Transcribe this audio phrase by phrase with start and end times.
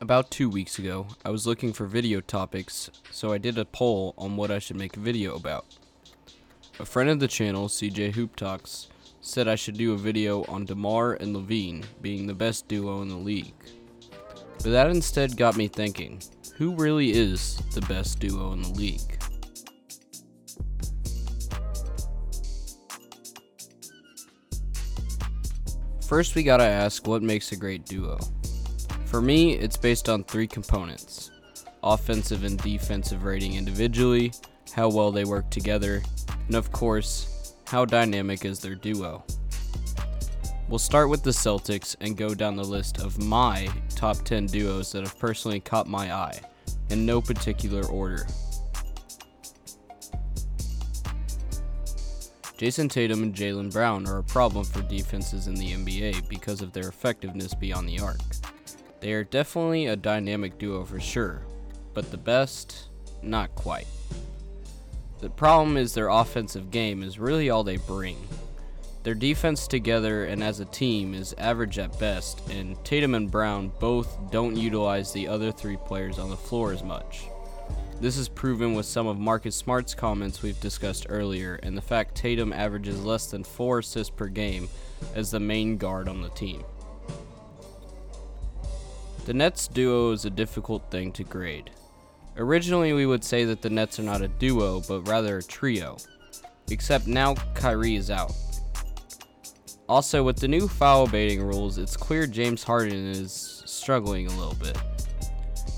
[0.00, 4.14] About two weeks ago, I was looking for video topics, so I did a poll
[4.16, 5.66] on what I should make a video about.
[6.78, 8.86] A friend of the channel, CJ Hoop Talks,
[9.20, 13.08] said I should do a video on DeMar and LaVine being the best duo in
[13.08, 13.52] the league.
[14.62, 16.22] But that instead got me thinking
[16.56, 19.18] who really is the best duo in the league?
[26.06, 28.18] First, we gotta ask what makes a great duo.
[29.08, 31.30] For me, it's based on three components
[31.82, 34.32] offensive and defensive rating individually,
[34.74, 36.02] how well they work together,
[36.46, 39.24] and of course, how dynamic is their duo.
[40.68, 44.92] We'll start with the Celtics and go down the list of my top 10 duos
[44.92, 46.38] that have personally caught my eye,
[46.90, 48.26] in no particular order.
[52.58, 56.74] Jayson Tatum and Jaylen Brown are a problem for defenses in the NBA because of
[56.74, 58.18] their effectiveness beyond the arc.
[59.00, 61.42] They are definitely a dynamic duo for sure,
[61.94, 62.88] but the best,
[63.22, 63.86] not quite.
[65.20, 68.16] The problem is their offensive game is really all they bring.
[69.04, 73.72] Their defense together and as a team is average at best, and Tatum and Brown
[73.78, 77.26] both don't utilize the other three players on the floor as much.
[78.00, 82.16] This is proven with some of Marcus Smart's comments we've discussed earlier, and the fact
[82.16, 84.68] Tatum averages less than 4 assists per game
[85.14, 86.64] as the main guard on the team.
[89.28, 91.70] The Nets duo is a difficult thing to grade.
[92.38, 95.98] Originally, we would say that the Nets are not a duo, but rather a trio.
[96.70, 98.32] Except now Kyrie is out.
[99.86, 104.54] Also, with the new foul baiting rules, it's clear James Harden is struggling a little
[104.54, 104.78] bit.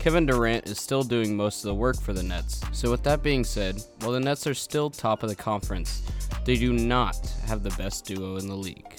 [0.00, 2.60] Kevin Durant is still doing most of the work for the Nets.
[2.72, 6.02] So, with that being said, while the Nets are still top of the conference,
[6.44, 8.96] they do not have the best duo in the league.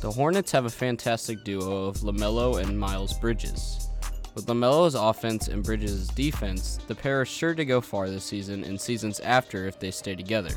[0.00, 3.90] The Hornets have a fantastic duo of LaMelo and Miles Bridges.
[4.34, 8.64] With LaMelo's offense and Bridges' defense, the pair are sure to go far this season
[8.64, 10.52] and seasons after if they stay together.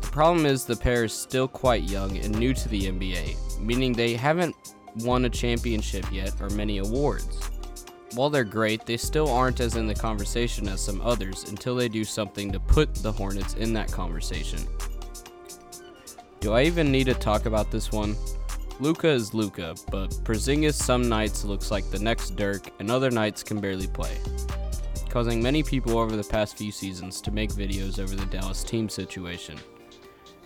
[0.00, 3.94] The problem is the pair is still quite young and new to the NBA, meaning
[3.94, 4.54] they haven't
[4.98, 7.40] won a championship yet or many awards.
[8.14, 11.88] While they're great, they still aren't as in the conversation as some others until they
[11.88, 14.60] do something to put the Hornets in that conversation.
[16.38, 18.14] Do I even need to talk about this one?
[18.82, 23.44] Luka is Luka, but Porzingis some nights looks like the next Dirk and other nights
[23.44, 24.18] can barely play,
[25.08, 28.88] causing many people over the past few seasons to make videos over the Dallas team
[28.88, 29.56] situation.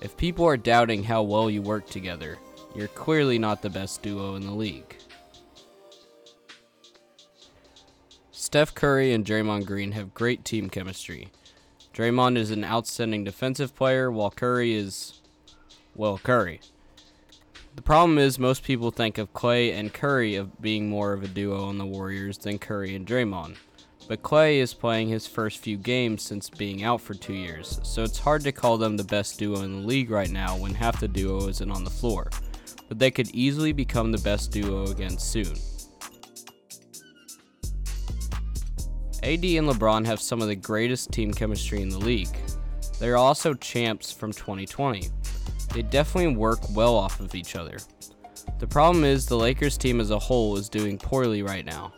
[0.02, 2.36] If people are doubting how well you work together,
[2.74, 4.98] you're clearly not the best duo in the league.
[8.32, 11.30] Steph Curry and Draymond Green have great team chemistry.
[11.94, 15.22] Draymond is an outstanding defensive player, while Curry is,
[15.94, 16.60] well, Curry.
[17.76, 21.28] The problem is, most people think of Klay and Curry of being more of a
[21.28, 23.56] duo on the Warriors than Curry and Draymond.
[24.08, 28.02] But Klay is playing his first few games since being out for two years, so
[28.02, 31.00] it's hard to call them the best duo in the league right now when half
[31.00, 32.30] the duo isn't on the floor.
[32.88, 35.54] But they could easily become the best duo again soon.
[39.22, 42.36] AD and LeBron have some of the greatest team chemistry in the league.
[42.98, 45.10] They are also champs from 2020.
[45.76, 47.76] They definitely work well off of each other.
[48.60, 51.92] The problem is the Lakers team as a whole is doing poorly right now.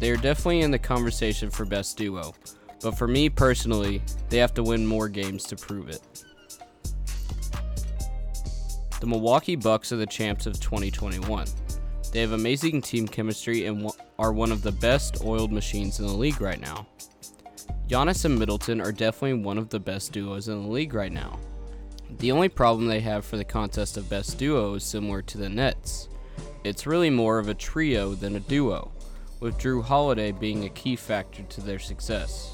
[0.00, 2.34] They are definitely in the conversation for best duo,
[2.82, 6.00] but for me personally, they have to win more games to prove it.
[8.98, 11.46] The Milwaukee Bucks are the champs of 2021.
[12.10, 16.12] They have amazing team chemistry and are one of the best oiled machines in the
[16.12, 16.88] league right now.
[17.86, 21.38] Giannis and Middleton are definitely one of the best duos in the league right now.
[22.18, 25.48] The only problem they have for the contest of best duo is similar to the
[25.48, 26.08] Nets.
[26.62, 28.92] It's really more of a trio than a duo,
[29.40, 32.52] with Jrue Holiday being a key factor to their success.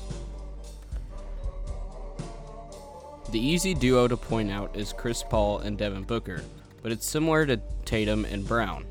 [3.31, 6.43] The easy duo to point out is Chris Paul and Devin Booker,
[6.83, 8.87] but it's similar to Tatum and Brown.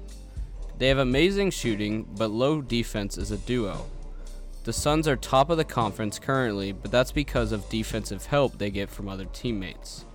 [0.77, 3.87] They have amazing shooting, but low defense as a duo.
[4.63, 8.69] The Suns are top of the conference currently, but that's because of defensive help they
[8.69, 10.05] get from other teammates.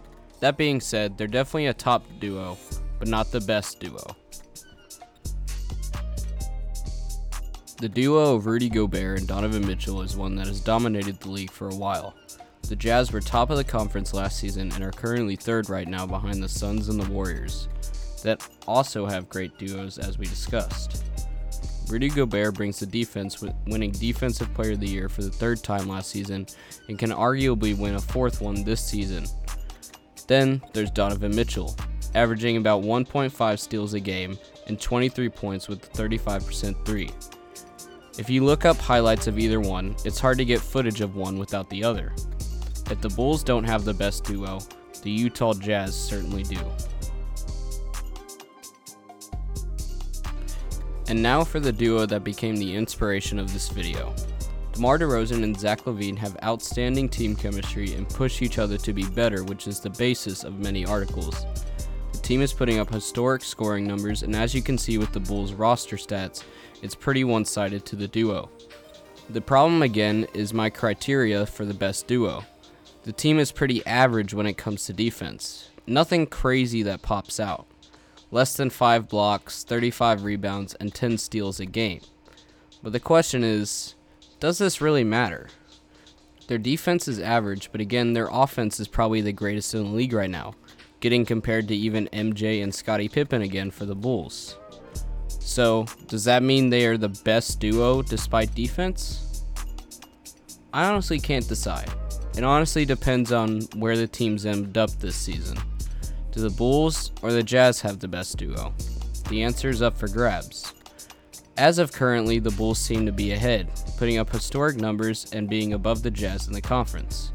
[0.42, 2.58] That being said, they're definitely a top duo,
[2.98, 4.16] but not the best duo.
[7.80, 11.52] The duo of Rudy Gobert and Donovan Mitchell is one that has dominated the league
[11.52, 12.16] for a while.
[12.68, 16.06] The Jazz were top of the conference last season and are currently third right now
[16.06, 17.68] behind the Suns and the Warriors
[18.24, 21.04] that also have great duos, as we discussed.
[21.88, 25.88] Rudy Gobert brings the defense, winning Defensive Player of the Year for the third time
[25.88, 26.48] last season,
[26.88, 29.24] and can arguably win a fourth one this season.
[30.32, 31.76] Then there's Donovan Mitchell,
[32.14, 37.10] averaging about 1.5 steals a game and 23 points with 35% 3.
[38.16, 41.38] If you look up highlights of either one, it's hard to get footage of one
[41.38, 42.14] without the other.
[42.90, 44.60] If the Bulls don't have the best duo,
[45.02, 46.60] the Utah Jazz certainly do.
[51.08, 54.14] And now for the duo that became the inspiration of this video.
[54.72, 59.04] DeMar DeRozan and Zach LaVine have outstanding team chemistry and push each other to be
[59.04, 61.44] better, which is the basis of many articles.
[62.12, 65.20] The team is putting up historic scoring numbers, and as you can see with the
[65.20, 66.42] Bulls' roster stats,
[66.80, 68.48] it's pretty one sided to the duo.
[69.28, 72.42] The problem again is my criteria for the best duo.
[73.02, 75.68] The team is pretty average when it comes to defense.
[75.86, 77.66] Nothing crazy that pops out.
[78.30, 82.00] Less than 5 blocks, 35 rebounds, and 10 steals a game.
[82.82, 83.96] But the question is
[84.42, 85.46] does this really matter?
[86.48, 90.12] Their defense is average, but again, their offense is probably the greatest in the league
[90.12, 90.56] right now,
[90.98, 94.58] getting compared to even MJ and Scottie Pippen again for the Bulls.
[95.28, 99.44] So, does that mean they are the best duo despite defense?
[100.72, 101.92] I honestly can't decide.
[102.36, 105.56] It honestly depends on where the teams end up this season.
[106.32, 108.74] Do the Bulls or the Jazz have the best duo?
[109.28, 110.74] The answer is up for grabs.
[111.56, 113.68] As of currently, the Bulls seem to be ahead,
[113.98, 117.32] putting up historic numbers and being above the Jazz in the conference.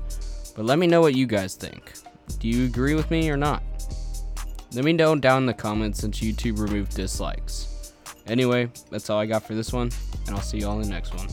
[0.55, 1.93] But let me know what you guys think.
[2.39, 3.61] Do you agree with me or not?
[4.73, 7.93] Let me know down in the comments since YouTube removed dislikes.
[8.25, 9.91] Anyway, that's all I got for this one,
[10.25, 11.27] and I'll see you all in the next one.